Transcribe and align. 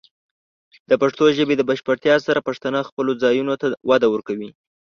د 0.89 0.91
پښتو 1.01 1.23
ژبې 1.37 1.55
د 1.57 1.61
بشپړتیا 1.69 2.15
سره، 2.25 2.45
پښتانه 2.47 2.79
خپلو 2.89 3.11
ځایونو 3.23 3.53
ته 3.61 3.67
وده 3.89 4.07
ورکوي. 4.09 4.49